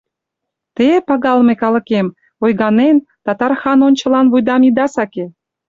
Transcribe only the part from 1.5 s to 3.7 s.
калыкем, ойганен, татар